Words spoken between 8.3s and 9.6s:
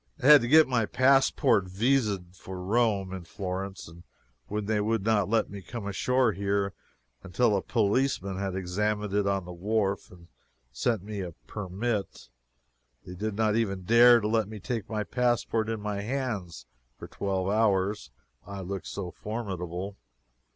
had examined it on the